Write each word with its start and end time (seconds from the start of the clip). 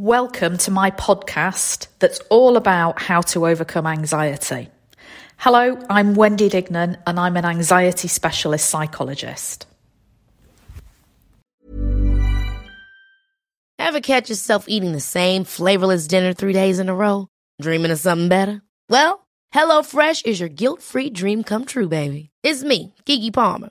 Welcome 0.00 0.58
to 0.58 0.70
my 0.70 0.92
podcast 0.92 1.88
that's 1.98 2.20
all 2.30 2.56
about 2.56 3.02
how 3.02 3.20
to 3.32 3.48
overcome 3.48 3.84
anxiety. 3.84 4.68
Hello, 5.38 5.76
I'm 5.90 6.14
Wendy 6.14 6.48
Dignan 6.48 7.02
and 7.04 7.18
I'm 7.18 7.36
an 7.36 7.44
anxiety 7.44 8.06
specialist 8.06 8.70
psychologist. 8.70 9.66
Ever 13.80 13.98
catch 14.00 14.30
yourself 14.30 14.66
eating 14.68 14.92
the 14.92 15.00
same 15.00 15.42
flavorless 15.42 16.06
dinner 16.06 16.32
three 16.32 16.52
days 16.52 16.78
in 16.78 16.88
a 16.88 16.94
row? 16.94 17.26
Dreaming 17.60 17.90
of 17.90 17.98
something 17.98 18.28
better? 18.28 18.62
Well, 18.88 19.26
HelloFresh 19.52 20.26
is 20.26 20.38
your 20.38 20.48
guilt 20.48 20.80
free 20.80 21.10
dream 21.10 21.42
come 21.42 21.64
true, 21.64 21.88
baby. 21.88 22.30
It's 22.44 22.62
me, 22.62 22.94
Keke 23.04 23.34
Palmer. 23.34 23.70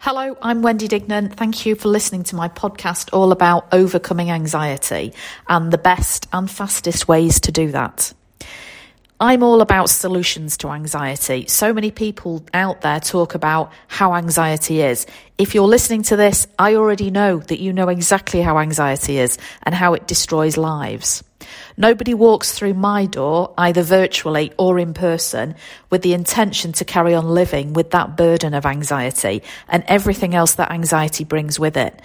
Hello, 0.00 0.36
I'm 0.40 0.62
Wendy 0.62 0.86
Dignan. 0.86 1.32
Thank 1.32 1.66
you 1.66 1.74
for 1.74 1.88
listening 1.88 2.22
to 2.24 2.36
my 2.36 2.48
podcast 2.48 3.12
all 3.12 3.32
about 3.32 3.66
overcoming 3.72 4.30
anxiety 4.30 5.12
and 5.48 5.72
the 5.72 5.76
best 5.76 6.28
and 6.32 6.48
fastest 6.48 7.08
ways 7.08 7.40
to 7.40 7.52
do 7.52 7.72
that. 7.72 8.14
I'm 9.18 9.42
all 9.42 9.60
about 9.60 9.90
solutions 9.90 10.56
to 10.58 10.68
anxiety. 10.68 11.48
So 11.48 11.72
many 11.72 11.90
people 11.90 12.44
out 12.54 12.82
there 12.82 13.00
talk 13.00 13.34
about 13.34 13.72
how 13.88 14.14
anxiety 14.14 14.82
is. 14.82 15.04
If 15.36 15.56
you're 15.56 15.66
listening 15.66 16.04
to 16.04 16.16
this, 16.16 16.46
I 16.60 16.76
already 16.76 17.10
know 17.10 17.38
that 17.40 17.58
you 17.58 17.72
know 17.72 17.88
exactly 17.88 18.40
how 18.40 18.60
anxiety 18.60 19.18
is 19.18 19.36
and 19.64 19.74
how 19.74 19.94
it 19.94 20.06
destroys 20.06 20.56
lives. 20.56 21.24
Nobody 21.76 22.14
walks 22.14 22.52
through 22.52 22.74
my 22.74 23.06
door, 23.06 23.54
either 23.58 23.82
virtually 23.82 24.52
or 24.58 24.78
in 24.78 24.94
person, 24.94 25.54
with 25.90 26.02
the 26.02 26.14
intention 26.14 26.72
to 26.72 26.84
carry 26.84 27.14
on 27.14 27.28
living 27.28 27.72
with 27.72 27.90
that 27.90 28.16
burden 28.16 28.54
of 28.54 28.66
anxiety 28.66 29.42
and 29.68 29.84
everything 29.86 30.34
else 30.34 30.54
that 30.54 30.70
anxiety 30.70 31.24
brings 31.24 31.58
with 31.58 31.76
it. 31.76 32.00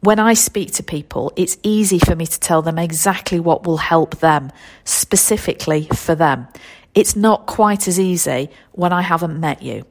When 0.00 0.18
I 0.18 0.34
speak 0.34 0.72
to 0.74 0.82
people, 0.82 1.32
it's 1.34 1.56
easy 1.62 1.98
for 1.98 2.14
me 2.14 2.26
to 2.26 2.38
tell 2.38 2.60
them 2.60 2.78
exactly 2.78 3.40
what 3.40 3.66
will 3.66 3.78
help 3.78 4.18
them, 4.20 4.52
specifically 4.84 5.88
for 5.94 6.14
them. 6.14 6.46
It's 6.94 7.16
not 7.16 7.46
quite 7.46 7.88
as 7.88 7.98
easy 7.98 8.50
when 8.72 8.92
I 8.92 9.00
haven't 9.00 9.40
met 9.40 9.62
you. 9.62 9.86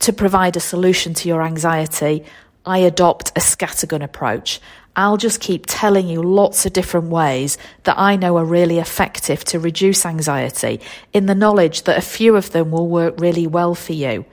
To 0.00 0.12
provide 0.12 0.56
a 0.56 0.60
solution 0.60 1.14
to 1.14 1.28
your 1.28 1.42
anxiety, 1.42 2.24
I 2.66 2.78
adopt 2.78 3.30
a 3.30 3.40
scattergun 3.40 4.02
approach. 4.02 4.60
I'll 4.94 5.16
just 5.16 5.40
keep 5.40 5.64
telling 5.66 6.06
you 6.06 6.22
lots 6.22 6.66
of 6.66 6.74
different 6.74 7.08
ways 7.08 7.56
that 7.84 7.98
I 7.98 8.16
know 8.16 8.36
are 8.36 8.44
really 8.44 8.78
effective 8.78 9.42
to 9.46 9.58
reduce 9.58 10.04
anxiety 10.04 10.80
in 11.14 11.26
the 11.26 11.34
knowledge 11.34 11.84
that 11.84 11.96
a 11.96 12.02
few 12.02 12.36
of 12.36 12.52
them 12.52 12.70
will 12.70 12.88
work 12.88 13.18
really 13.18 13.46
well 13.46 13.74
for 13.74 13.94
you. 13.94 14.26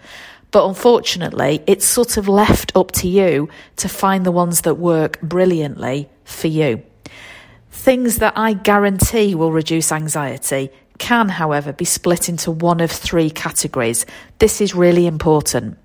But 0.51 0.67
unfortunately, 0.67 1.63
it's 1.65 1.85
sort 1.85 2.17
of 2.17 2.27
left 2.27 2.75
up 2.75 2.91
to 2.93 3.07
you 3.07 3.49
to 3.77 3.87
find 3.87 4.25
the 4.25 4.31
ones 4.31 4.61
that 4.61 4.75
work 4.75 5.21
brilliantly 5.21 6.09
for 6.25 6.47
you. 6.47 6.83
Things 7.71 8.17
that 8.17 8.33
I 8.35 8.53
guarantee 8.53 9.35
will 9.35 9.51
reduce 9.51 9.91
anxiety 9.91 10.71
can, 10.97 11.29
however, 11.29 11.71
be 11.71 11.85
split 11.85 12.27
into 12.27 12.51
one 12.51 12.81
of 12.81 12.91
three 12.91 13.29
categories. 13.29 14.05
This 14.39 14.59
is 14.59 14.75
really 14.75 15.07
important. 15.07 15.77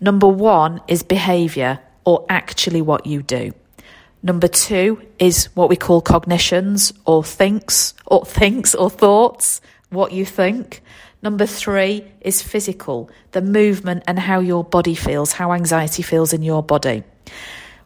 Number 0.00 0.28
one 0.28 0.80
is 0.86 1.02
behavior 1.02 1.80
or 2.04 2.24
actually 2.28 2.82
what 2.82 3.06
you 3.06 3.22
do. 3.22 3.52
Number 4.26 4.48
two 4.48 5.00
is 5.20 5.44
what 5.54 5.68
we 5.68 5.76
call 5.76 6.00
cognitions 6.00 6.92
or 7.04 7.22
thinks 7.22 7.94
or 8.06 8.24
thinks 8.24 8.74
or 8.74 8.90
thoughts, 8.90 9.60
what 9.90 10.10
you 10.10 10.24
think. 10.24 10.82
Number 11.22 11.46
three 11.46 12.04
is 12.20 12.42
physical, 12.42 13.08
the 13.30 13.40
movement 13.40 14.02
and 14.08 14.18
how 14.18 14.40
your 14.40 14.64
body 14.64 14.96
feels, 14.96 15.30
how 15.30 15.52
anxiety 15.52 16.02
feels 16.02 16.32
in 16.32 16.42
your 16.42 16.60
body. 16.60 17.04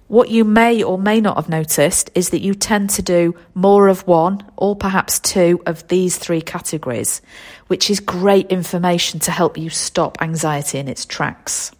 What 0.08 0.30
you 0.30 0.44
may 0.44 0.82
or 0.82 0.96
may 0.96 1.20
not 1.20 1.36
have 1.36 1.50
noticed 1.50 2.08
is 2.14 2.30
that 2.30 2.40
you 2.40 2.54
tend 2.54 2.88
to 2.90 3.02
do 3.02 3.36
more 3.52 3.88
of 3.88 4.06
one 4.06 4.42
or 4.56 4.74
perhaps 4.74 5.20
two 5.20 5.60
of 5.66 5.86
these 5.88 6.16
three 6.16 6.40
categories, 6.40 7.20
which 7.66 7.90
is 7.90 8.00
great 8.00 8.46
information 8.46 9.20
to 9.20 9.30
help 9.30 9.58
you 9.58 9.68
stop 9.68 10.16
anxiety 10.22 10.78
in 10.78 10.88
its 10.88 11.04
tracks. 11.04 11.70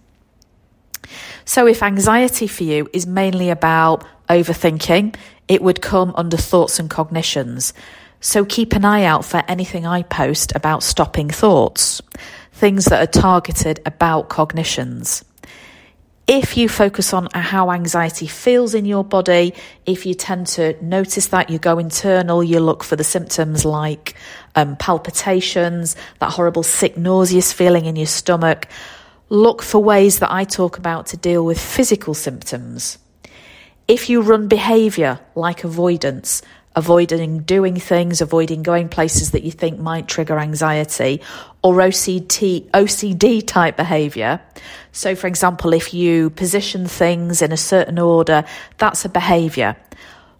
So, 1.45 1.67
if 1.67 1.83
anxiety 1.83 2.47
for 2.47 2.65
you 2.65 2.89
is 2.93 3.07
mainly 3.07 3.51
about 3.51 4.05
overthinking, 4.29 5.17
it 5.49 5.63
would 5.63 5.83
come 5.83 6.13
under 6.17 6.37
thoughts 6.37 6.79
and 6.79 6.89
cognitions. 6.89 7.73
So, 8.21 8.45
keep 8.45 8.75
an 8.75 8.85
eye 8.85 9.05
out 9.05 9.25
for 9.25 9.43
anything 9.49 9.87
I 9.87 10.03
post 10.03 10.53
about 10.55 10.83
stopping 10.83 11.31
thoughts, 11.31 12.01
things 12.53 12.85
that 12.87 13.03
are 13.03 13.21
targeted 13.21 13.81
about 13.87 14.29
cognitions. 14.29 15.25
If 16.33 16.57
you 16.57 16.69
focus 16.69 17.13
on 17.13 17.29
how 17.35 17.73
anxiety 17.73 18.29
feels 18.29 18.75
in 18.75 18.85
your 18.85 19.03
body, 19.03 19.53
if 19.85 20.07
you 20.07 20.15
tend 20.15 20.47
to 20.49 20.77
notice 20.81 21.27
that, 21.27 21.51
you 21.51 21.59
go 21.59 21.81
internal, 21.81 22.45
you 22.45 22.61
look 22.61 22.85
for 22.85 22.95
the 22.95 23.03
symptoms 23.03 23.65
like 23.65 24.15
um, 24.55 24.77
palpitations, 24.77 25.97
that 26.21 26.31
horrible 26.31 26.63
sick, 26.63 26.97
nauseous 26.97 27.53
feeling 27.53 27.87
in 27.87 27.97
your 27.97 28.07
stomach 28.07 28.69
look 29.31 29.63
for 29.63 29.79
ways 29.79 30.19
that 30.19 30.33
I 30.33 30.45
talk 30.45 30.77
about 30.77 31.07
to 31.07 31.17
deal 31.17 31.45
with 31.45 31.59
physical 31.61 32.15
symptoms. 32.15 32.99
If 33.87 34.11
you 34.11 34.23
run 34.23 34.49
behaviour 34.49 35.21
like 35.37 35.63
avoidance, 35.65 36.43
avoiding 36.75 37.41
doing 37.41 37.77
things, 37.77 38.21
avoiding 38.21 38.63
going 38.63 38.89
places 38.89 39.31
that 39.31 39.45
you 39.45 39.53
think 39.53 39.79
might 39.79 40.09
trigger 40.09 40.39
anxiety, 40.39 41.21
or 41.63 41.75
OCD, 41.75 42.69
OCD 42.71 43.47
type 43.47 43.77
behaviour. 43.77 44.41
So, 44.93 45.15
for 45.15 45.29
example, 45.29 45.73
if 45.73 45.95
you 45.95 46.31
position 46.31 46.87
things 46.87 47.41
in 47.41 47.53
a 47.53 47.57
certain 47.57 47.99
order, 47.99 48.45
that's 48.79 49.05
a 49.05 49.09
behaviour. 49.09 49.77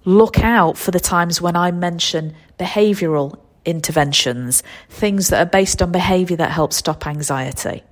Look 0.05 0.41
out 0.41 0.77
for 0.77 0.91
the 0.91 1.01
times 1.01 1.41
when 1.41 1.57
I 1.57 1.71
mention 1.71 2.35
behavioural 2.59 3.39
interventions, 3.65 4.63
things 4.89 5.29
that 5.29 5.47
are 5.47 5.51
based 5.51 5.81
on 5.81 5.93
behaviour 5.93 6.37
that 6.39 6.51
help 6.51 6.73
stop 6.73 7.07
anxiety. 7.07 7.85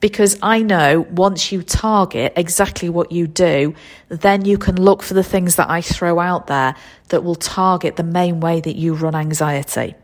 Because 0.00 0.38
I 0.42 0.62
know 0.62 1.06
once 1.10 1.52
you 1.52 1.62
target 1.62 2.32
exactly 2.36 2.88
what 2.88 3.12
you 3.12 3.26
do, 3.26 3.74
then 4.08 4.44
you 4.44 4.58
can 4.58 4.80
look 4.80 5.02
for 5.02 5.14
the 5.14 5.24
things 5.24 5.56
that 5.56 5.70
I 5.70 5.80
throw 5.80 6.18
out 6.18 6.46
there 6.46 6.74
that 7.08 7.24
will 7.24 7.34
target 7.34 7.96
the 7.96 8.02
main 8.02 8.40
way 8.40 8.60
that 8.60 8.76
you 8.76 8.94
run 8.94 9.14
anxiety. 9.14 9.94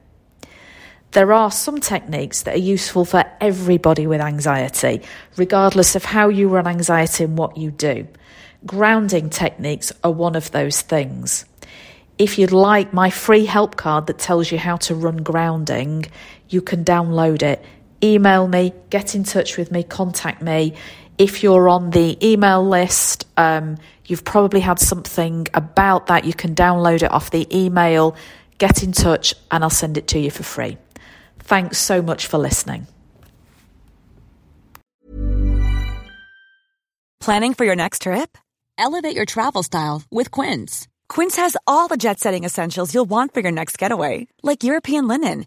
There 1.13 1.33
are 1.33 1.51
some 1.51 1.81
techniques 1.81 2.43
that 2.43 2.57
are 2.57 2.59
useful 2.59 3.05
for 3.05 3.25
everybody 3.41 4.07
with 4.07 4.21
anxiety, 4.21 5.03
regardless 5.37 5.97
of 5.97 6.05
how 6.05 6.29
you 6.29 6.49
run 6.49 6.67
anxiety 6.67 7.25
and 7.25 7.39
what 7.39 7.57
you 7.57 7.71
do. 7.71 8.07
Grounding 8.67 9.31
techniques 9.31 9.93
are 10.05 10.11
one 10.11 10.37
of 10.37 10.51
those 10.51 10.83
things. 10.83 11.47
If 12.19 12.39
you'd 12.39 12.53
like 12.53 12.93
my 12.93 13.11
free 13.11 13.45
help 13.45 13.77
card 13.77 14.07
that 14.09 14.19
tells 14.19 14.51
you 14.51 14.59
how 14.59 14.77
to 14.77 14.95
run 14.95 15.19
grounding, 15.19 16.07
you 16.49 16.61
can 16.63 16.85
download 16.85 17.43
it 17.43 17.65
email 18.15 18.47
me, 18.49 18.73
get 18.91 19.15
in 19.15 19.25
touch 19.25 19.57
with 19.57 19.71
me, 19.71 19.83
contact 19.83 20.43
me. 20.43 20.75
If 21.19 21.43
you're 21.43 21.69
on 21.69 21.91
the 21.91 22.19
email 22.27 22.67
list, 22.67 23.27
um, 23.37 23.79
you've 24.05 24.25
probably 24.25 24.61
had 24.61 24.79
something 24.79 25.47
about 25.55 26.07
that. 26.07 26.25
You 26.25 26.35
can 26.35 26.55
download 26.55 27.03
it 27.03 27.11
off 27.11 27.31
the 27.31 27.47
email, 27.57 28.17
get 28.59 28.83
in 28.83 28.93
touch, 28.93 29.35
and 29.51 29.65
I'll 29.65 29.71
send 29.71 29.97
it 29.97 30.07
to 30.09 30.19
you 30.19 30.31
for 30.31 30.43
free. 30.43 30.77
Thanks 31.39 31.79
so 31.79 32.03
much 32.03 32.27
for 32.27 32.39
listening. 32.39 32.87
Planning 37.21 37.55
for 37.55 37.65
your 37.65 37.77
next 37.77 38.03
trip? 38.03 38.39
Elevate 38.79 39.17
your 39.17 39.25
travel 39.25 39.63
style 39.63 40.03
with 40.11 40.31
Quince. 40.31 40.87
Quince 41.09 41.37
has 41.37 41.57
all 41.67 41.89
the 41.89 41.97
jet 41.97 42.21
setting 42.21 42.45
essentials 42.45 42.95
you'll 42.95 43.05
want 43.05 43.33
for 43.33 43.41
your 43.41 43.53
next 43.53 43.79
getaway, 43.79 44.27
like 44.43 44.65
European 44.65 45.09
linen, 45.09 45.47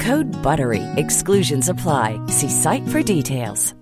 Code 0.01 0.31
BUTTERY. 0.41 0.81
Exclusions 0.95 1.69
apply. 1.69 2.19
See 2.27 2.49
site 2.49 2.87
for 2.87 3.03
details. 3.03 3.73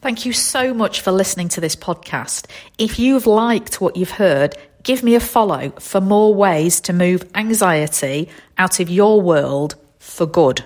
Thank 0.00 0.26
you 0.26 0.32
so 0.32 0.74
much 0.74 1.00
for 1.00 1.12
listening 1.12 1.48
to 1.50 1.60
this 1.60 1.76
podcast. 1.76 2.46
If 2.76 2.98
you've 2.98 3.28
liked 3.28 3.80
what 3.80 3.96
you've 3.96 4.10
heard, 4.10 4.56
give 4.82 5.04
me 5.04 5.14
a 5.14 5.20
follow 5.20 5.70
for 5.78 6.00
more 6.00 6.34
ways 6.34 6.80
to 6.80 6.92
move 6.92 7.30
anxiety 7.36 8.28
out 8.58 8.80
of 8.80 8.90
your 8.90 9.20
world 9.20 9.76
for 10.00 10.26
good. 10.26 10.64